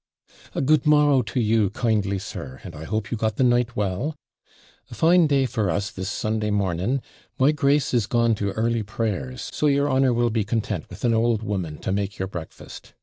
'A 0.55 0.61
good 0.63 0.87
morrow 0.87 1.21
to 1.21 1.39
you 1.39 1.69
kindly, 1.69 2.17
sir, 2.17 2.59
and 2.63 2.73
I 2.75 2.85
hope 2.85 3.11
you 3.11 3.17
got 3.17 3.35
the 3.35 3.43
night 3.43 3.75
well? 3.75 4.15
A 4.89 4.95
fine 4.95 5.27
day 5.27 5.45
for 5.45 5.69
us 5.69 5.91
this 5.91 6.09
Sunday 6.09 6.49
morning; 6.49 7.03
my 7.37 7.51
Grace 7.51 7.93
is 7.93 8.07
gone 8.07 8.33
to 8.33 8.49
early 8.53 8.81
prayers, 8.81 9.51
so 9.53 9.67
your 9.67 9.87
honour 9.87 10.11
will 10.11 10.31
be 10.31 10.43
content 10.43 10.89
with 10.89 11.05
an 11.05 11.13
old 11.13 11.43
woman 11.43 11.77
to 11.81 11.91
make 11.91 12.17
your 12.17 12.27
breakfast. 12.27 12.95